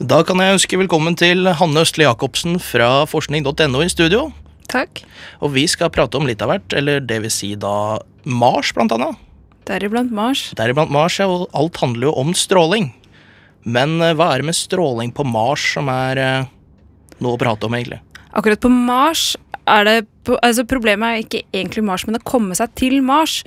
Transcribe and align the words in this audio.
Da 0.00 0.22
kan 0.24 0.40
jeg 0.40 0.54
ønske 0.54 0.78
velkommen 0.80 1.12
til 1.12 1.44
Hanne 1.44 1.82
Østli 1.84 2.06
Jacobsen 2.06 2.54
fra 2.64 3.02
forskning.no 3.04 3.82
i 3.84 3.88
studio. 3.92 4.30
Takk. 4.72 5.02
Og 5.44 5.52
vi 5.52 5.66
skal 5.68 5.90
prate 5.92 6.16
om 6.16 6.24
litt 6.24 6.40
av 6.40 6.48
hvert, 6.48 6.72
eller 6.72 7.02
det 7.04 7.18
vil 7.20 7.32
si 7.34 7.50
da 7.52 7.98
Mars, 8.24 8.70
blant 8.72 8.94
annet. 8.96 9.18
Deriblant 9.68 10.08
Mars. 10.08 10.46
Deriblant 10.56 10.88
Mars, 10.94 11.18
ja, 11.20 11.26
og 11.28 11.52
alt 11.52 11.76
handler 11.82 12.08
jo 12.08 12.14
om 12.22 12.32
stråling. 12.32 12.88
Men 13.68 13.98
eh, 14.00 14.14
hva 14.16 14.30
er 14.32 14.40
det 14.40 14.48
med 14.48 14.56
stråling 14.56 15.12
på 15.12 15.26
Mars 15.28 15.66
som 15.76 15.92
er 15.92 16.22
eh, 16.24 16.48
noe 17.20 17.36
å 17.36 17.42
prate 17.44 17.68
om, 17.68 17.76
egentlig? 17.76 18.00
Akkurat 18.32 18.64
på 18.64 18.72
Mars 18.72 19.34
er 19.68 19.84
det 19.84 19.98
altså 20.28 20.66
Problemet 20.68 21.08
er 21.08 21.22
ikke 21.24 21.44
egentlig 21.52 21.84
Mars, 21.86 22.06
men 22.06 22.18
å 22.18 22.24
komme 22.24 22.56
seg 22.58 22.72
til 22.78 23.00
Mars. 23.04 23.40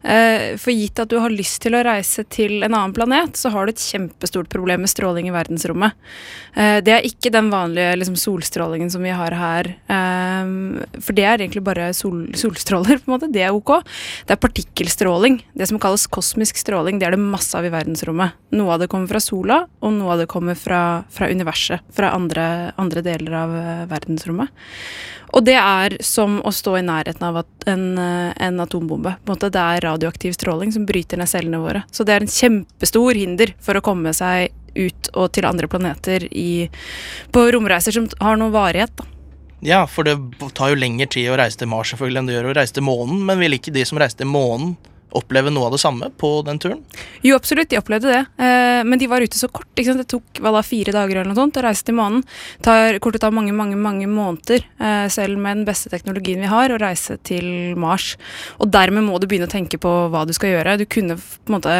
Eh, 0.00 0.56
for 0.56 0.72
gitt 0.72 1.00
at 1.02 1.10
du 1.10 1.18
har 1.20 1.32
lyst 1.32 1.58
til 1.60 1.74
å 1.76 1.82
reise 1.84 2.24
til 2.32 2.62
en 2.64 2.72
annen 2.72 2.94
planet, 2.96 3.36
så 3.36 3.50
har 3.52 3.66
du 3.66 3.74
et 3.74 3.82
kjempestort 3.82 4.48
problem 4.52 4.84
med 4.84 4.92
stråling 4.92 5.28
i 5.28 5.34
verdensrommet. 5.34 5.98
Eh, 6.54 6.78
det 6.86 6.94
er 6.94 7.08
ikke 7.08 7.32
den 7.34 7.50
vanlige 7.52 7.98
liksom, 8.00 8.16
solstrålingen 8.16 8.92
som 8.92 9.04
vi 9.04 9.12
har 9.12 9.36
her. 9.36 9.72
Eh, 9.90 10.96
for 11.02 11.18
det 11.18 11.26
er 11.26 11.42
egentlig 11.42 11.64
bare 11.66 11.90
sol, 11.96 12.28
solstråler, 12.38 12.96
på 13.02 13.10
en 13.10 13.16
måte. 13.16 13.32
Det 13.32 13.44
er 13.44 13.56
ok. 13.56 13.76
Det 14.28 14.36
er 14.36 14.42
partikkelstråling. 14.46 15.42
Det 15.52 15.68
som 15.68 15.82
kalles 15.82 16.08
kosmisk 16.08 16.62
stråling, 16.62 17.00
det 17.00 17.10
er 17.10 17.18
det 17.18 17.22
masse 17.22 17.52
av 17.58 17.68
i 17.68 17.74
verdensrommet. 17.74 18.38
Noe 18.56 18.76
av 18.76 18.84
det 18.84 18.90
kommer 18.92 19.10
fra 19.10 19.22
sola, 19.22 19.64
og 19.82 19.96
noe 19.98 20.14
av 20.14 20.24
det 20.24 20.30
kommer 20.30 20.56
fra, 20.58 21.02
fra 21.12 21.28
universet. 21.28 21.84
Fra 21.94 22.14
andre, 22.16 22.72
andre 22.80 23.04
deler 23.04 23.40
av 23.44 23.56
verdensrommet. 23.90 24.54
Og 25.30 25.44
det 25.46 25.56
er 25.56 25.96
som 26.04 26.40
å 26.46 26.52
stå 26.54 26.76
i 26.80 26.86
nærheten 26.86 27.26
av 27.26 27.42
en, 27.70 27.84
en 27.98 28.62
atombombe. 28.64 29.14
På 29.22 29.30
en 29.30 29.36
måte 29.36 29.52
Det 29.54 29.62
er 29.62 29.84
radioaktiv 29.86 30.34
stråling 30.34 30.72
som 30.74 30.86
bryter 30.88 31.20
ned 31.20 31.30
cellene 31.30 31.62
våre. 31.62 31.84
Så 31.94 32.06
det 32.06 32.16
er 32.16 32.26
en 32.26 32.34
kjempestor 32.34 33.18
hinder 33.18 33.54
for 33.62 33.78
å 33.78 33.84
komme 33.84 34.14
seg 34.16 34.50
ut 34.74 35.10
og 35.18 35.32
til 35.34 35.46
andre 35.46 35.70
planeter 35.70 36.26
i, 36.30 36.68
på 37.34 37.46
romreiser 37.54 37.94
som 37.94 38.06
har 38.20 38.38
noe 38.40 38.54
varighet. 38.54 38.94
da. 38.98 39.06
Ja, 39.60 39.84
for 39.86 40.08
det 40.08 40.16
tar 40.56 40.72
jo 40.72 40.78
lengre 40.80 41.06
tid 41.10 41.28
å 41.30 41.36
reise 41.36 41.60
til 41.60 41.68
Mars 41.68 41.92
selvfølgelig 41.92 42.22
enn 42.22 42.30
det 42.30 42.36
gjør 42.38 42.50
å 42.52 42.54
reise 42.56 42.76
til 42.78 42.86
månen, 42.86 43.20
men 43.28 43.42
vil 43.42 43.58
ikke 43.58 43.74
de 43.74 43.84
som 43.84 44.00
reiste 44.00 44.22
til 44.22 44.30
månen 44.30 44.74
oppleve 45.16 45.52
noe 45.52 45.68
av 45.68 45.74
det 45.74 45.80
samme 45.82 46.10
på 46.20 46.30
den 46.46 46.60
turen? 46.62 46.80
Jo, 47.24 47.36
absolutt, 47.38 47.70
de 47.70 47.78
opplevde 47.80 48.12
det. 48.12 48.20
Eh, 48.42 48.80
men 48.86 49.00
de 49.00 49.08
var 49.10 49.24
ute 49.24 49.38
så 49.38 49.48
kort. 49.52 49.68
Det 49.74 50.06
tok 50.10 50.40
da, 50.40 50.62
fire 50.66 50.94
dager 50.94 51.20
eller 51.20 51.30
noe 51.30 51.38
sånt 51.38 51.58
å 51.60 51.64
reise 51.66 51.86
til 51.86 51.96
månen. 51.98 52.24
Tar, 52.64 52.98
kortet 53.02 53.24
tar 53.24 53.34
mange, 53.34 53.54
mange 53.56 53.78
mange 53.80 54.08
måneder, 54.10 54.66
eh, 54.78 55.06
selv 55.12 55.38
med 55.38 55.60
den 55.60 55.68
beste 55.68 55.92
teknologien 55.92 56.42
vi 56.42 56.50
har, 56.50 56.70
å 56.70 56.80
reise 56.80 57.18
til 57.26 57.76
Mars. 57.80 58.14
Og 58.58 58.70
dermed 58.72 59.06
må 59.06 59.20
du 59.20 59.28
begynne 59.30 59.50
å 59.50 59.52
tenke 59.52 59.80
på 59.80 59.94
hva 60.12 60.26
du 60.26 60.34
skal 60.36 60.54
gjøre. 60.54 60.78
Du 60.80 60.86
kunne 60.86 61.18
på 61.18 61.50
en 61.50 61.58
måte 61.58 61.74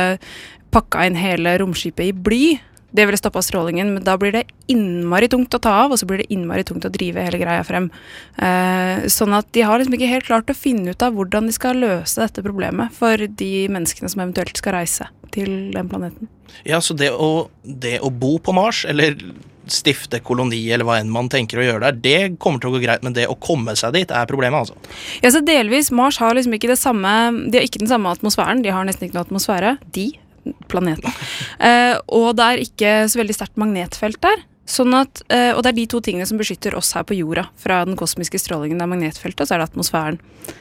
pakka 0.70 1.06
inn 1.06 1.18
hele 1.18 1.58
romskipet 1.60 2.10
i 2.10 2.16
bly. 2.16 2.44
Det 2.90 3.06
ville 3.06 3.18
stoppa 3.20 3.42
strålingen, 3.44 3.92
men 3.94 4.04
da 4.06 4.16
blir 4.18 4.34
det 4.34 4.44
innmari 4.72 5.28
tungt 5.30 5.54
å 5.54 5.60
ta 5.62 5.76
av, 5.84 5.94
og 5.94 6.00
så 6.00 6.08
blir 6.08 6.22
det 6.22 6.30
innmari 6.34 6.64
tungt 6.66 6.86
å 6.86 6.92
drive 6.92 7.22
hele 7.22 7.40
greia 7.42 7.62
frem. 7.66 7.90
Eh, 8.36 9.06
sånn 9.12 9.36
at 9.36 9.50
de 9.54 9.64
har 9.66 9.78
liksom 9.78 9.94
ikke 9.96 10.10
helt 10.10 10.26
klart 10.26 10.50
å 10.50 10.58
finne 10.58 10.94
ut 10.94 11.06
av 11.06 11.14
hvordan 11.14 11.46
de 11.50 11.54
skal 11.54 11.78
løse 11.82 12.20
dette 12.20 12.44
problemet 12.46 12.94
for 12.96 13.16
de 13.16 13.52
menneskene 13.70 14.10
som 14.10 14.24
eventuelt 14.24 14.58
skal 14.58 14.80
reise 14.80 15.06
til 15.34 15.70
den 15.74 15.90
planeten. 15.90 16.30
Ja, 16.66 16.80
så 16.82 16.96
det 16.98 17.12
å, 17.14 17.48
det 17.62 18.00
å 18.02 18.10
bo 18.10 18.38
på 18.42 18.54
Mars, 18.56 18.82
eller 18.88 19.14
stifte 19.70 20.20
koloni, 20.24 20.60
eller 20.72 20.86
hva 20.86 20.98
enn 21.00 21.12
man 21.12 21.28
tenker 21.30 21.60
å 21.60 21.66
gjøre 21.66 21.90
der, 21.90 22.00
det 22.02 22.38
kommer 22.42 22.62
til 22.62 22.72
å 22.72 22.74
gå 22.74 22.82
greit, 22.82 23.04
men 23.06 23.14
det 23.16 23.28
å 23.30 23.36
komme 23.38 23.76
seg 23.78 23.94
dit 23.96 24.10
er 24.10 24.28
problemet, 24.30 24.64
altså. 24.64 24.74
Ja, 25.22 25.30
så 25.30 25.42
delvis. 25.46 25.92
Mars 25.94 26.18
har 26.22 26.34
liksom 26.36 26.56
ikke 26.56 26.72
det 26.72 26.80
samme 26.80 27.12
De 27.50 27.58
har 27.58 27.66
ikke 27.66 27.82
den 27.82 27.90
samme 27.90 28.10
atmosfæren, 28.10 28.64
de 28.64 28.74
har 28.74 28.86
nesten 28.88 29.06
ikke 29.06 29.18
noe 29.18 29.28
atmosfære. 29.28 29.76
De 29.94 30.10
planeten. 30.70 31.12
Eh, 31.58 31.96
og 32.08 32.34
det 32.38 32.46
er 32.46 32.64
ikke 32.64 32.94
så 33.10 33.22
veldig 33.22 33.36
sterkt 33.36 33.60
magnetfelt 33.60 34.20
der. 34.24 34.46
Sånn 34.70 34.94
at, 34.94 35.24
eh, 35.34 35.50
og 35.50 35.64
det 35.64 35.72
er 35.72 35.78
de 35.80 35.86
to 35.90 35.98
tingene 36.04 36.26
som 36.28 36.38
beskytter 36.38 36.76
oss 36.78 36.92
her 36.94 37.02
på 37.02 37.16
jorda 37.18 37.48
fra 37.58 37.80
den 37.88 37.96
kosmiske 37.98 38.38
strålingen. 38.38 38.78
Det 38.78 38.86
er 38.86 38.92
magnetfeltet, 38.92 39.42
og 39.42 39.48
så 39.48 39.56
er 39.56 39.62
det 39.62 39.70
atmosfæren. 39.70 40.20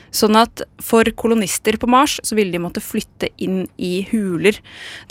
Sånn 0.09 0.37
at 0.39 0.63
for 0.81 1.05
kolonister 1.13 1.77
på 1.77 1.89
Mars 1.89 2.15
så 2.25 2.33
ville 2.37 2.55
de 2.55 2.61
måtte 2.61 2.81
flytte 2.81 3.29
inn 3.37 3.67
i 3.77 4.01
huler. 4.09 4.57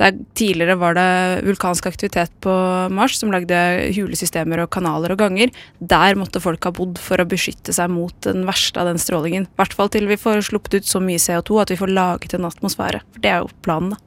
Der 0.00 0.16
tidligere 0.38 0.74
var 0.80 0.98
det 0.98 1.44
vulkansk 1.46 1.86
aktivitet 1.86 2.34
på 2.42 2.50
Mars 2.90 3.20
som 3.20 3.30
lagde 3.30 3.54
hulesystemer 3.94 4.64
og 4.64 4.72
kanaler 4.74 5.14
og 5.14 5.22
ganger. 5.22 5.54
Der 5.78 6.18
måtte 6.18 6.42
folk 6.42 6.66
ha 6.66 6.74
bodd 6.74 6.98
for 6.98 7.22
å 7.22 7.28
beskytte 7.28 7.74
seg 7.76 7.94
mot 7.94 8.14
den 8.26 8.42
verste 8.48 8.82
av 8.82 8.90
den 8.90 8.98
strålingen. 8.98 9.46
I 9.46 9.62
hvert 9.62 9.78
fall 9.78 9.94
til 9.94 10.10
vi 10.10 10.18
får 10.18 10.48
sluppet 10.50 10.80
ut 10.80 10.90
så 10.90 10.98
mye 11.02 11.22
CO2 11.22 11.62
at 11.62 11.70
vi 11.74 11.78
får 11.78 11.94
laget 11.94 12.34
en 12.34 12.50
atmosfære. 12.50 13.04
For 13.14 13.22
det 13.22 13.34
er 13.36 13.44
jo 13.44 13.54
planen, 13.62 13.94
da. 13.94 14.02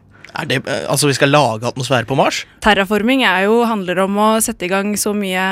Det, 0.47 0.61
altså 0.87 1.09
vi 1.09 1.15
skal 1.17 1.33
lage 1.33 1.67
atmosfære 1.67 2.07
på 2.07 2.15
Mars? 2.15 2.43
Terraforming 2.63 3.23
jo, 3.43 3.61
handler 3.67 3.99
om 4.05 4.19
å 4.21 4.29
sette 4.43 4.65
i 4.65 4.71
gang 4.71 4.93
så 4.99 5.11
mye 5.17 5.43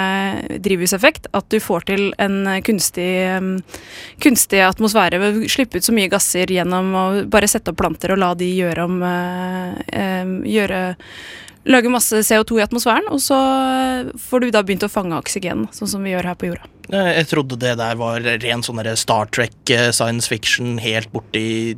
drivhuseffekt 0.63 1.28
at 1.35 1.50
du 1.51 1.59
får 1.63 1.88
til 1.90 2.06
en 2.22 2.47
kunstig, 2.66 3.12
kunstig 4.23 4.63
atmosfære. 4.63 5.19
Slippe 5.51 5.81
ut 5.81 5.90
så 5.90 5.95
mye 5.95 6.12
gasser 6.12 6.51
gjennom 6.56 6.95
å 6.95 7.06
bare 7.29 7.51
sette 7.51 7.73
opp 7.73 7.81
planter 7.81 8.16
og 8.16 8.23
la 8.23 8.31
de 8.40 8.50
gjøre 8.56 8.88
om 8.88 9.03
øh, 9.03 10.34
gjøre, 10.47 10.81
Lage 11.67 11.90
masse 11.91 12.22
CO2 12.23 12.61
i 12.61 12.63
atmosfæren, 12.63 13.09
og 13.11 13.19
så 13.22 13.38
får 14.29 14.46
du 14.46 14.51
da 14.56 14.61
begynt 14.63 14.85
å 14.88 14.90
fange 14.90 15.17
oksygen, 15.19 15.67
sånn 15.75 15.91
som 15.91 16.06
vi 16.06 16.13
gjør 16.13 16.31
her 16.31 16.38
på 16.40 16.47
jorda. 16.50 16.69
Jeg 16.90 17.28
trodde 17.29 17.59
det 17.61 17.75
der 17.78 18.00
var 18.00 18.23
ren 18.23 18.63
sånn 18.66 18.79
Star 18.97 19.29
Trek 19.29 19.73
eh, 19.75 19.91
science 19.94 20.31
fiction 20.31 20.79
helt 20.81 21.11
borti 21.13 21.75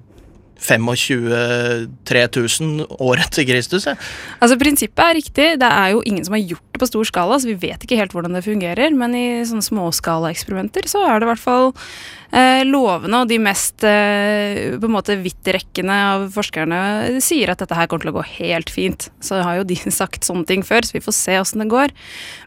25 0.61 1.88
3000 2.05 2.85
år 3.01 3.22
etter 3.23 3.45
Kristus. 3.47 3.88
Ja. 3.89 3.95
Altså 4.39 4.57
Prinsippet 4.61 5.03
er 5.03 5.17
riktig. 5.17 5.47
Det 5.61 5.69
er 5.69 5.95
jo 5.95 6.03
ingen 6.05 6.25
som 6.25 6.35
har 6.38 6.44
gjort 6.44 6.67
det 6.72 6.81
på 6.81 6.89
stor 6.89 7.07
skala, 7.07 7.39
så 7.41 7.49
vi 7.49 7.57
vet 7.61 7.81
ikke 7.83 7.97
helt 7.99 8.13
hvordan 8.16 8.38
det 8.38 8.44
fungerer. 8.45 8.94
Men 8.97 9.16
i 9.17 9.25
sånne 9.47 9.66
småskalaeksperimenter 9.66 10.89
så 10.91 11.03
er 11.07 11.19
det 11.19 11.27
i 11.27 11.31
hvert 11.31 11.44
fall 11.44 11.71
eh, 11.71 12.61
lovende, 12.67 13.23
og 13.23 13.31
de 13.31 13.41
mest 13.41 13.85
eh, 13.88 14.77
på 14.77 14.89
en 14.89 14.95
måte 14.95 15.17
vidtrekkende 15.23 15.97
av 16.13 16.29
forskerne 16.35 17.21
sier 17.23 17.53
at 17.53 17.63
dette 17.63 17.77
her 17.77 17.89
kommer 17.89 18.05
til 18.05 18.13
å 18.13 18.19
gå 18.19 18.27
helt 18.38 18.71
fint. 18.73 19.09
Så 19.23 19.41
har 19.41 19.61
jo 19.61 19.67
de 19.73 19.81
sagt 20.01 20.27
sånne 20.27 20.47
ting 20.50 20.66
før, 20.67 20.85
så 20.85 21.00
vi 21.00 21.05
får 21.05 21.17
se 21.17 21.41
åssen 21.41 21.66
det 21.66 21.71
går. 21.73 21.97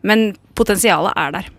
Men 0.07 0.33
potensialet 0.59 1.19
er 1.19 1.39
der. 1.41 1.53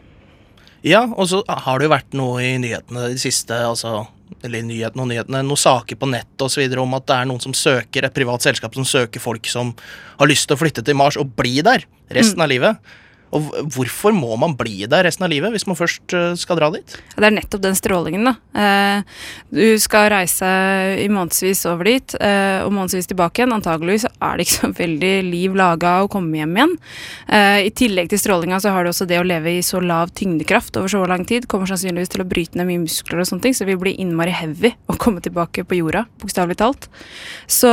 Ja, 0.85 1.07
og 1.09 1.31
så 1.31 1.41
har 1.49 1.79
det 1.81 1.87
jo 1.87 1.95
vært 1.95 2.13
noe 2.13 2.43
i 2.45 2.57
nyhetene 2.61 3.09
de 3.09 3.17
siste 3.17 3.57
altså 3.57 4.03
eller 4.45 4.65
nyhetene 4.65 5.03
og 5.03 5.09
nyhetene, 5.09 5.41
noen 5.45 5.59
saker 5.59 5.97
på 5.99 6.09
nettet 6.09 6.45
osv. 6.45 6.65
om 6.81 6.97
at 6.97 7.07
det 7.09 7.17
er 7.17 7.29
noen 7.29 7.43
som 7.43 7.55
søker, 7.57 8.05
et 8.05 8.15
privat 8.15 8.45
selskap 8.45 8.75
som 8.77 8.85
søker 8.87 9.23
folk 9.23 9.47
som 9.49 9.73
har 10.19 10.29
lyst 10.29 10.47
til 10.49 10.57
å 10.57 10.61
flytte 10.61 10.83
til 10.85 10.97
Mars 10.97 11.17
og 11.21 11.33
bli 11.37 11.59
der 11.65 11.87
resten 12.13 12.41
mm. 12.41 12.45
av 12.45 12.51
livet. 12.51 12.93
Og 13.33 13.49
hvorfor 13.73 14.13
må 14.15 14.35
man 14.39 14.53
bli 14.57 14.85
der 14.89 15.05
resten 15.07 15.25
av 15.25 15.31
livet 15.31 15.53
hvis 15.53 15.65
man 15.67 15.77
først 15.77 16.13
eh, 16.15 16.33
skal 16.39 16.59
dra 16.59 16.69
dit? 16.73 16.97
Det 17.15 17.25
er 17.25 17.33
nettopp 17.35 17.63
den 17.63 17.77
strålingen, 17.77 18.29
da. 18.29 18.35
Eh, 18.55 19.17
du 19.55 19.79
skal 19.81 20.09
reise 20.13 20.47
i 21.01 21.07
månedsvis 21.11 21.65
over 21.71 21.89
dit, 21.89 22.15
eh, 22.19 22.61
og 22.63 22.73
månedsvis 22.75 23.09
tilbake 23.11 23.41
igjen. 23.41 23.55
Antageligvis 23.55 24.07
er 24.07 24.37
det 24.37 24.45
ikke 24.45 24.57
så 24.59 24.71
veldig 24.77 25.13
liv 25.27 25.57
laga 25.57 25.97
å 26.03 26.11
komme 26.11 26.39
hjem 26.39 26.55
igjen. 26.55 26.75
I 27.65 27.71
tillegg 27.75 28.09
til 28.11 28.19
strålinga 28.21 28.59
så 28.61 28.71
har 28.73 28.85
du 28.85 28.91
også 28.91 29.07
det 29.09 29.17
å 29.19 29.25
leve 29.25 29.55
i 29.57 29.63
så 29.65 29.79
lav 29.83 30.11
tyngdekraft 30.15 30.77
over 30.79 30.91
så 30.91 31.01
lang 31.09 31.25
tid. 31.27 31.47
Kommer 31.51 31.69
sannsynligvis 31.69 32.13
til 32.13 32.23
å 32.23 32.27
bryte 32.29 32.59
ned 32.59 32.69
mye 32.69 32.83
muskler 32.83 33.21
og 33.21 33.29
sånne 33.29 33.47
ting, 33.47 33.55
så 33.57 33.67
vi 33.67 33.77
blir 33.79 33.99
innmari 34.01 34.33
heavy 34.35 34.73
å 34.91 34.97
komme 35.01 35.23
tilbake 35.25 35.65
på 35.67 35.79
jorda, 35.79 36.05
bokstavelig 36.21 36.59
talt. 36.61 36.89
Så 37.51 37.71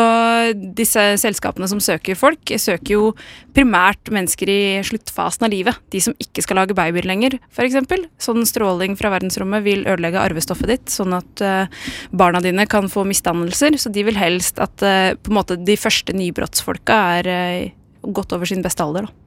disse 0.78 1.04
selskapene 1.22 1.68
som 1.70 1.82
søker 1.82 2.18
folk, 2.18 2.54
søker 2.58 2.96
jo 2.96 3.12
primært 3.56 4.10
mennesker 4.12 4.50
i 4.50 4.62
sluttfasen 4.86 5.41
av 5.46 5.52
livet. 5.52 5.78
De 5.92 6.00
som 6.04 6.16
ikke 6.22 6.44
skal 6.44 6.60
lage 6.60 6.76
babyer 6.76 7.06
lenger, 7.08 7.38
f.eks. 7.52 7.78
Sånn 8.22 8.46
stråling 8.48 8.96
fra 8.98 9.12
verdensrommet 9.14 9.64
vil 9.66 9.86
ødelegge 9.86 10.22
arvestoffet 10.22 10.70
ditt, 10.70 10.92
sånn 10.92 11.16
at 11.16 11.44
uh, 11.44 11.82
barna 12.10 12.42
dine 12.44 12.66
kan 12.70 12.90
få 12.92 13.06
misdannelser. 13.08 13.78
Så 13.80 13.92
de 13.94 14.06
vil 14.08 14.18
helst 14.18 14.62
at 14.62 14.84
uh, 14.84 15.14
på 15.18 15.32
en 15.32 15.38
måte 15.40 15.58
de 15.58 15.78
første 15.80 16.14
nybrottsfolka 16.16 17.00
er 17.18 17.32
uh, 17.32 18.12
godt 18.14 18.36
over 18.36 18.48
sin 18.48 18.64
beste 18.64 18.84
alder. 18.84 19.08
da. 19.08 19.18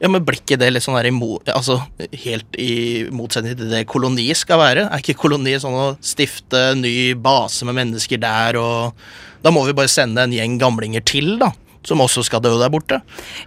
Ja, 0.00 0.08
Men 0.08 0.24
blir 0.24 0.38
ikke 0.40 0.56
det 0.56 0.70
litt 0.72 0.84
sånn 0.86 0.96
der 0.96 1.10
altså, 1.52 1.76
helt 2.22 2.56
i 2.56 3.04
motsetning 3.12 3.58
til 3.58 3.68
det 3.68 3.82
koloni 3.90 4.30
skal 4.32 4.62
være? 4.62 4.86
Er 4.88 5.02
ikke 5.02 5.18
koloni 5.26 5.58
sånn 5.60 5.76
å 5.76 5.88
stifte 6.00 6.70
ny 6.78 7.12
base 7.20 7.68
med 7.68 7.76
mennesker 7.76 8.20
der, 8.22 8.56
og 8.56 8.96
da 9.44 9.52
må 9.52 9.66
vi 9.68 9.76
bare 9.76 9.92
sende 9.92 10.24
en 10.24 10.32
gjeng 10.32 10.56
gamlinger 10.60 11.04
til, 11.04 11.34
da? 11.42 11.52
Som 11.86 12.00
også 12.02 12.22
skal 12.26 12.42
dø 12.44 12.52
der 12.60 12.70
borte? 12.72 13.00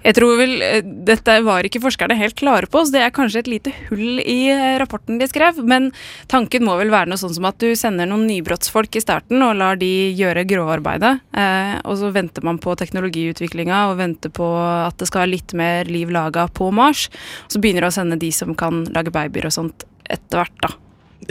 Jeg 0.03 0.15
tror 0.18 0.38
vel, 0.39 0.56
eh, 0.62 0.81
Dette 0.83 1.35
var 1.45 1.65
ikke 1.68 1.81
forskerne 1.83 2.18
helt 2.18 2.35
klare 2.39 2.69
på, 2.69 2.81
så 2.83 2.95
det 2.95 3.03
er 3.06 3.13
kanskje 3.13 3.44
et 3.44 3.51
lite 3.51 3.74
hull 3.89 4.19
i 4.19 4.50
eh, 4.50 4.77
rapporten 4.81 5.19
de 5.21 5.27
skrev. 5.30 5.62
Men 5.63 5.91
tanken 6.31 6.65
må 6.65 6.77
vel 6.80 6.94
være 6.94 7.12
noe 7.12 7.21
sånn 7.21 7.35
som 7.35 7.47
at 7.50 7.59
du 7.62 7.75
sender 7.77 8.09
noen 8.09 8.25
nybrottsfolk 8.30 8.95
i 8.97 9.03
starten 9.03 9.44
og 9.45 9.57
lar 9.59 9.77
de 9.81 9.91
gjøre 10.18 10.47
grovarbeidet. 10.50 11.15
Eh, 11.38 11.75
og 11.83 11.97
så 12.01 12.13
venter 12.15 12.45
man 12.45 12.62
på 12.63 12.75
teknologiutviklinga 12.80 13.88
og 13.91 14.00
venter 14.01 14.33
på 14.33 14.50
at 14.57 14.97
det 14.97 15.09
skal 15.09 15.25
være 15.25 15.36
litt 15.36 15.57
mer 15.57 15.89
liv 15.91 16.13
laga 16.13 16.47
på 16.50 16.71
Mars. 16.74 17.09
Så 17.47 17.62
begynner 17.62 17.86
du 17.86 17.91
å 17.91 17.95
sende 17.95 18.19
de 18.21 18.31
som 18.33 18.56
kan 18.57 18.86
lage 18.94 19.13
babyer 19.13 19.50
og 19.50 19.56
sånt 19.56 19.86
etter 20.09 20.41
hvert, 20.41 20.57
da. 20.63 20.74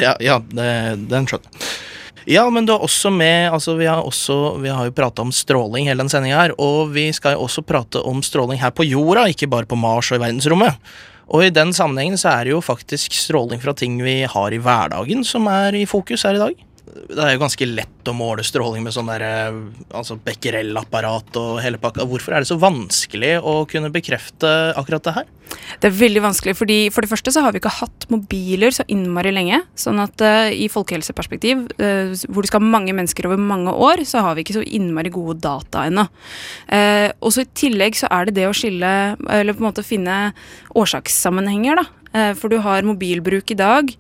Ja, 0.01 0.15
ja 0.25 0.39
det, 0.53 0.69
den 1.11 1.27
skjønner 1.29 1.51
jeg. 1.51 1.72
Ja, 2.31 2.45
men 2.51 2.67
du 2.67 2.73
er 2.75 2.83
også 2.85 3.11
med 3.11 3.51
altså 3.51 3.75
Vi 3.79 3.87
har, 3.91 4.03
også, 4.07 4.57
vi 4.63 4.71
har 4.71 4.87
jo 4.87 4.95
prata 4.95 5.25
om 5.25 5.33
stråling 5.35 5.89
hele 5.91 6.05
den 6.05 6.13
sendinga 6.13 6.39
her, 6.39 6.55
og 6.61 6.93
vi 6.95 7.09
skal 7.15 7.37
jo 7.37 7.47
også 7.49 7.65
prate 7.67 8.03
om 8.03 8.23
stråling 8.23 8.61
her 8.63 8.71
på 8.71 8.87
jorda, 8.87 9.27
ikke 9.33 9.51
bare 9.51 9.67
på 9.67 9.79
Mars 9.79 10.13
og 10.13 10.21
i 10.21 10.23
verdensrommet. 10.23 10.79
Og 11.33 11.47
i 11.47 11.55
den 11.55 11.73
sammenhengen 11.73 12.21
så 12.21 12.35
er 12.35 12.45
det 12.45 12.55
jo 12.55 12.61
faktisk 12.63 13.15
stråling 13.17 13.63
fra 13.63 13.75
ting 13.75 13.97
vi 14.05 14.23
har 14.29 14.53
i 14.53 14.61
hverdagen 14.63 15.25
som 15.25 15.49
er 15.51 15.75
i 15.79 15.87
fokus 15.89 16.27
her 16.27 16.37
i 16.37 16.43
dag 16.43 16.67
det 16.93 17.21
er 17.25 17.35
jo 17.35 17.41
ganske 17.41 17.67
lett 17.69 18.09
å 18.09 18.15
måle 18.17 18.45
stråling 18.45 18.83
med 18.85 18.93
sånn 18.93 19.09
der, 19.09 19.23
eh, 19.25 19.61
altså 19.97 20.19
becquerel-apparat 20.21 21.37
og 21.41 21.61
hele 21.65 21.81
pakka. 21.81 22.05
Hvorfor 22.09 22.35
er 22.35 22.45
det 22.45 22.51
så 22.51 22.59
vanskelig 22.61 23.39
å 23.41 23.63
kunne 23.69 23.93
bekrefte 23.93 24.51
akkurat 24.77 25.07
det 25.07 25.15
her? 25.17 25.31
Det 25.81 25.89
er 25.89 25.97
veldig 25.97 26.23
vanskelig, 26.25 26.55
fordi 26.57 26.79
For 26.93 27.05
det 27.05 27.11
første 27.11 27.33
så 27.33 27.43
har 27.45 27.53
vi 27.53 27.61
ikke 27.61 27.73
hatt 27.81 28.07
mobiler 28.13 28.73
så 28.73 28.85
innmari 28.89 29.33
lenge. 29.33 29.63
Sånn 29.77 30.01
at 30.01 30.21
uh, 30.21 30.49
i 30.49 30.69
folkehelseperspektiv, 30.73 31.67
uh, 31.81 32.13
hvor 32.29 32.45
du 32.45 32.49
skal 32.49 32.63
ha 32.63 32.73
mange 32.73 32.95
mennesker 32.97 33.29
over 33.29 33.41
mange 33.41 33.73
år, 33.73 34.05
så 34.09 34.25
har 34.25 34.37
vi 34.37 34.45
ikke 34.45 34.59
så 34.59 34.65
innmari 34.65 35.13
gode 35.13 35.41
data 35.45 35.87
ennå. 35.89 36.07
Uh, 36.69 37.09
og 37.21 37.33
så 37.33 37.45
i 37.45 37.53
tillegg 37.57 37.97
så 38.01 38.09
er 38.13 38.29
det 38.29 38.37
det 38.41 38.49
å 38.49 38.57
skille, 38.57 38.93
eller 39.29 39.57
på 39.57 39.65
en 39.65 39.71
måte 39.71 39.87
finne 39.87 40.33
årsakssammenhenger, 40.77 41.83
da. 41.83 42.33
for 42.37 42.53
du 42.53 42.59
har 42.65 42.85
mobilbruk 42.85 43.53
i 43.53 43.59
dag 43.59 43.93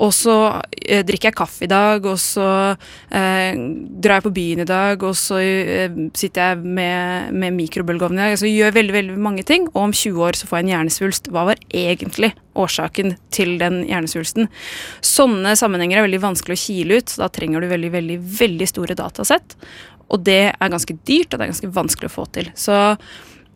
og 0.00 0.12
så 0.16 0.34
eh, 0.72 1.02
drikker 1.06 1.28
jeg 1.28 1.36
kaffe 1.36 1.66
i 1.66 1.70
dag, 1.70 2.04
og 2.08 2.16
så 2.20 2.46
eh, 2.72 3.58
drar 4.00 4.18
jeg 4.18 4.26
på 4.26 4.32
byen 4.38 4.62
i 4.64 4.68
dag, 4.68 5.02
og 5.04 5.16
så 5.18 5.40
eh, 5.42 5.98
sitter 6.16 6.54
jeg 6.54 6.76
med, 6.78 7.34
med 7.36 7.56
mikrobølgeovn 7.58 8.16
i 8.16 8.22
dag. 8.22 8.36
Altså 8.36 8.48
gjør 8.48 8.76
veldig, 8.78 8.94
veldig 8.96 9.18
mange 9.20 9.44
ting, 9.46 9.68
og 9.74 9.82
om 9.88 9.94
20 9.96 10.24
år 10.24 10.40
så 10.40 10.48
får 10.48 10.60
jeg 10.60 10.66
en 10.66 10.72
hjernesvulst. 10.74 11.30
Hva 11.34 11.44
var 11.50 11.60
egentlig 11.68 12.32
årsaken 12.60 13.14
til 13.34 13.56
den 13.60 13.82
hjernesvulsten? 13.90 14.48
Sånne 15.04 15.52
sammenhenger 15.60 16.00
er 16.00 16.08
veldig 16.08 16.24
vanskelig 16.24 16.56
å 16.56 16.64
kile 16.64 17.00
ut, 17.00 17.12
så 17.12 17.26
da 17.26 17.32
trenger 17.36 17.60
du 17.60 17.70
veldig, 17.70 17.94
veldig, 17.98 18.20
veldig 18.40 18.70
store 18.72 18.96
datasett. 18.98 19.58
Og 20.10 20.24
det 20.26 20.42
er 20.48 20.72
ganske 20.72 20.96
dyrt, 21.04 21.28
og 21.28 21.36
det 21.36 21.44
er 21.44 21.52
ganske 21.52 21.74
vanskelig 21.76 22.08
å 22.08 22.16
få 22.16 22.24
til. 22.34 22.48
Så 22.58 22.80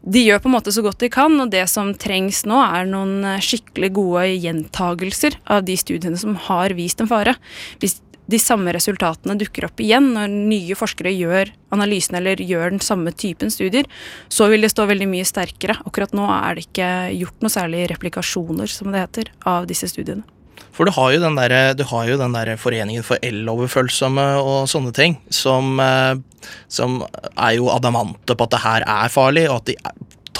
de 0.05 0.21
gjør 0.21 0.43
på 0.45 0.51
en 0.51 0.57
måte 0.57 0.73
så 0.75 0.83
godt 0.85 1.01
de 1.01 1.09
kan, 1.13 1.33
og 1.41 1.53
det 1.53 1.65
som 1.73 1.95
trengs 1.97 2.43
nå, 2.49 2.59
er 2.61 2.89
noen 2.91 3.25
eh, 3.25 3.43
skikkelig 3.45 3.93
gode 3.97 4.27
gjentagelser 4.33 5.39
av 5.51 5.65
de 5.65 5.77
studiene 5.81 6.21
som 6.21 6.37
har 6.49 6.75
vist 6.77 7.01
en 7.01 7.09
fare. 7.09 7.37
Hvis 7.81 8.01
de 8.31 8.41
samme 8.41 8.73
resultatene 8.73 9.37
dukker 9.41 9.67
opp 9.69 9.81
igjen 9.85 10.13
når 10.15 10.33
nye 10.33 10.77
forskere 10.79 11.13
gjør 11.13 11.51
analysen 11.77 12.17
eller 12.17 12.41
gjør 12.41 12.73
den 12.73 12.85
samme 12.85 13.13
typen 13.13 13.53
studier, 13.53 13.89
så 14.33 14.49
vil 14.53 14.65
det 14.65 14.73
stå 14.73 14.87
veldig 14.89 15.09
mye 15.11 15.27
sterkere. 15.29 15.77
Akkurat 15.85 16.15
nå 16.17 16.29
er 16.33 16.57
det 16.57 16.69
ikke 16.69 16.93
gjort 17.21 17.45
noe 17.45 17.53
særlig 17.53 17.89
replikasjoner, 17.93 18.71
som 18.71 18.93
det 18.93 19.05
heter, 19.05 19.33
av 19.49 19.69
disse 19.69 19.91
studiene. 19.93 20.25
For 20.75 20.89
du 20.89 20.95
har 20.97 21.13
jo 21.15 21.21
den 21.23 21.37
der, 21.39 21.75
der 21.79 22.57
Foreningen 22.59 23.05
for 23.07 23.23
eloverfølsomme 23.23 24.25
og 24.41 24.65
sånne 24.71 24.93
ting, 24.95 25.19
som, 25.31 25.79
eh, 25.81 26.17
som, 26.69 27.03
er 27.35 27.57
jo 27.59 27.71
adamante 27.73 28.37
på 28.37 28.47
at 28.47 28.55
det 28.55 28.65
her 28.65 28.87
er 28.87 29.13
farlig, 29.13 29.47
og 29.51 29.63
at 29.63 29.73
de 29.73 29.77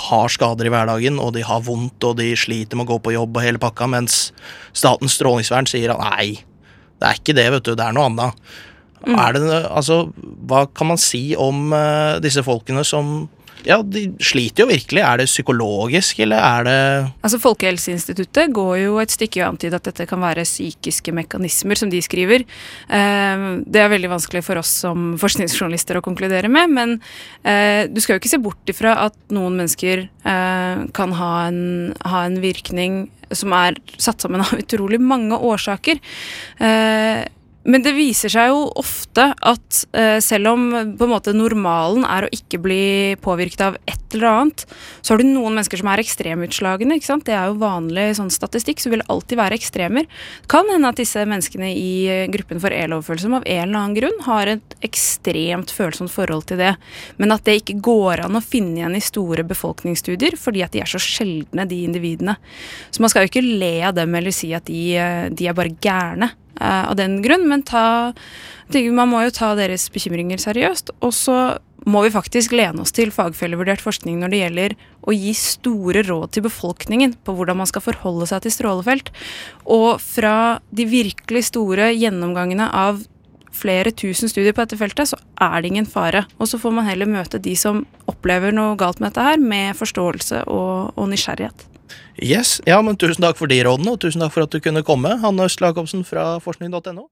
har 0.05 0.33
skader 0.33 0.69
i 0.69 0.73
hverdagen, 0.73 1.21
og 1.23 1.35
de 1.37 1.45
har 1.47 1.65
vondt, 1.65 2.05
og 2.05 2.19
de 2.19 2.33
sliter 2.39 2.79
med 2.79 2.89
å 2.89 2.95
gå 2.95 3.01
på 3.07 3.15
jobb 3.15 3.39
og 3.39 3.47
hele 3.47 3.63
pakka, 3.63 3.89
mens 3.91 4.29
Statens 4.75 5.17
strålingsvern 5.19 5.69
sier 5.71 5.95
at 5.95 6.03
nei, 6.03 6.45
det 7.01 7.09
er 7.09 7.21
ikke 7.21 7.37
det, 7.37 7.49
vet 7.55 7.67
du, 7.67 7.75
det 7.79 7.85
er 7.87 7.95
noe 7.97 8.09
annet. 8.11 8.55
Mm. 9.07 9.17
Er 9.21 9.37
det, 9.37 9.43
altså, 9.69 10.05
hva 10.49 10.65
kan 10.73 10.93
man 10.93 11.01
si 11.01 11.35
om 11.37 11.73
uh, 11.73 12.21
disse 12.25 12.45
folkene 12.47 12.85
som 12.87 13.27
ja, 13.65 13.79
de 13.81 14.05
sliter 14.23 14.65
jo 14.65 14.69
virkelig. 14.69 15.01
Er 15.01 15.21
det 15.21 15.29
psykologisk, 15.31 16.21
eller 16.25 16.41
er 16.45 16.67
det 16.69 16.79
Altså, 17.25 17.41
Folkehelseinstituttet 17.41 18.53
går 18.55 18.75
jo 18.83 18.99
et 19.01 19.15
stykke 19.15 19.41
i 19.41 19.45
å 19.45 19.49
antyde 19.51 19.79
at 19.81 19.89
dette 19.89 20.07
kan 20.09 20.21
være 20.23 20.45
psykiske 20.47 21.15
mekanismer, 21.17 21.81
som 21.81 21.93
de 21.93 22.03
skriver. 22.05 22.45
Eh, 22.45 23.47
det 23.65 23.81
er 23.81 23.93
veldig 23.93 24.13
vanskelig 24.13 24.45
for 24.45 24.61
oss 24.61 24.73
som 24.85 25.15
forskningsjournalister 25.21 25.99
å 25.99 26.05
konkludere 26.05 26.51
med, 26.53 26.77
men 26.77 26.97
eh, 27.43 27.89
du 27.89 28.01
skal 28.05 28.17
jo 28.17 28.23
ikke 28.23 28.35
se 28.35 28.43
bort 28.43 28.73
ifra 28.73 28.99
at 29.07 29.17
noen 29.35 29.57
mennesker 29.63 30.07
eh, 30.07 30.85
kan 30.97 31.17
ha 31.17 31.33
en, 31.49 31.63
ha 32.05 32.25
en 32.29 32.41
virkning 32.45 33.07
som 33.35 33.55
er 33.57 33.79
satt 33.97 34.21
sammen 34.21 34.45
av 34.45 34.53
utrolig 34.61 35.01
mange 35.01 35.39
årsaker. 35.41 35.99
Men 37.65 37.85
det 37.85 37.95
viser 37.97 38.33
seg 38.33 38.51
jo 38.53 38.67
ofte 38.77 39.31
at 39.33 39.79
uh, 39.97 40.19
selv 40.23 40.53
om 40.53 40.65
på 40.99 41.07
en 41.07 41.13
måte 41.13 41.33
normalen 41.37 42.05
er 42.05 42.27
å 42.27 42.33
ikke 42.35 42.61
bli 42.61 42.85
påvirket 43.25 43.63
av 43.65 43.79
et 43.89 44.01
eller 44.15 44.29
annet, 44.29 44.65
så 45.01 45.15
har 45.15 45.23
du 45.23 45.27
noen 45.27 45.57
mennesker 45.57 45.81
som 45.81 45.89
er 45.91 46.03
ekstremutslagende. 46.03 46.99
ikke 46.99 47.09
sant? 47.09 47.25
Det 47.27 47.35
er 47.35 47.49
jo 47.49 47.57
vanlig 47.63 48.11
sånn 48.19 48.31
statistikk, 48.33 48.83
så 48.83 48.93
vil 48.93 49.01
det 49.01 49.09
alltid 49.11 49.41
være 49.41 49.59
ekstremer. 49.59 50.07
Kan 50.53 50.69
hende 50.71 50.93
at 50.93 51.01
disse 51.01 51.25
menneskene 51.25 51.73
i 51.73 51.89
uh, 52.11 52.27
gruppen 52.35 52.61
for 52.61 52.75
eloverfølsom 52.75 53.39
av 53.41 53.49
en 53.49 53.65
eller 53.65 53.81
annen 53.81 53.97
grunn 53.97 54.21
har 54.29 54.53
et 54.55 54.79
ekstremt 54.85 55.73
følsomt 55.73 56.13
forhold 56.13 56.45
til 56.51 56.61
det, 56.61 56.75
men 57.17 57.33
at 57.33 57.49
det 57.49 57.63
ikke 57.63 57.81
går 57.85 58.27
an 58.27 58.37
å 58.37 58.45
finne 58.45 58.83
igjen 58.83 59.01
i 59.01 59.05
store 59.05 59.47
befolkningsstudier 59.49 60.37
fordi 60.41 60.63
at 60.67 60.77
de 60.77 60.85
er 60.85 60.91
så 60.91 61.01
sjeldne, 61.01 61.65
de 61.65 61.81
individene. 61.89 62.37
Så 62.93 63.01
man 63.01 63.09
skal 63.09 63.25
jo 63.25 63.33
ikke 63.33 63.47
le 63.47 63.75
av 63.89 63.97
dem 63.97 64.13
eller 64.19 64.35
si 64.37 64.53
at 64.53 64.69
de, 64.69 64.83
uh, 65.01 65.29
de 65.33 65.49
er 65.49 65.57
bare 65.57 65.73
gærne. 65.81 66.35
Eh, 66.61 66.91
av 66.91 66.97
den 66.97 67.21
grunn, 67.23 67.49
men 67.51 67.65
ta, 67.67 68.13
man 68.71 69.11
må 69.11 69.25
jo 69.25 69.33
ta 69.35 69.55
deres 69.59 69.89
bekymringer 69.93 70.41
seriøst. 70.43 70.95
Og 71.03 71.15
så 71.15 71.39
må 71.85 72.05
vi 72.07 72.13
faktisk 72.15 72.55
lene 72.57 72.81
oss 72.85 72.95
til 72.97 73.13
fagfellevurdert 73.13 73.83
forskning 73.85 74.21
når 74.21 74.33
det 74.33 74.39
gjelder 74.41 74.77
å 75.05 75.13
gi 75.13 75.35
store 75.37 76.05
råd 76.07 76.33
til 76.33 76.47
befolkningen 76.47 77.13
på 77.27 77.35
hvordan 77.37 77.59
man 77.61 77.69
skal 77.69 77.85
forholde 77.85 78.29
seg 78.31 78.45
til 78.45 78.55
strålefelt. 78.55 79.11
Og 79.69 80.01
fra 80.01 80.61
de 80.73 80.87
virkelig 80.89 81.51
store 81.51 81.91
gjennomgangene 81.93 82.71
av 82.71 83.03
flere 83.55 83.93
tusen 83.95 84.31
studier 84.31 84.55
på 84.55 84.65
dette 84.65 84.79
feltet, 84.81 85.13
så 85.13 85.19
er 85.43 85.61
det 85.61 85.71
ingen 85.71 85.87
fare. 85.87 86.25
Og 86.41 86.49
så 86.51 86.59
får 86.59 86.75
man 86.75 86.89
heller 86.89 87.11
møte 87.11 87.39
de 87.43 87.55
som 87.59 87.85
opplever 88.11 88.55
noe 88.55 88.75
galt 88.81 88.99
med 88.99 89.13
dette 89.13 89.29
her, 89.29 89.39
med 89.39 89.79
forståelse 89.79 90.47
og, 90.51 90.97
og 90.99 91.13
nysgjerrighet. 91.13 91.69
Yes, 92.23 92.61
ja, 92.69 92.79
men 92.83 92.97
Tusen 93.01 93.25
takk 93.25 93.39
for 93.41 93.51
de 93.51 93.59
rådene, 93.67 93.97
og 93.97 94.01
tusen 94.05 94.23
takk 94.23 94.35
for 94.37 94.47
at 94.47 94.55
du 94.55 94.61
kunne 94.63 94.85
komme, 94.87 95.17
Hanne 95.25 95.49
Øst 95.49 95.61
Jacobsen 95.61 96.05
fra 96.07 96.39
forskning.no. 96.45 97.03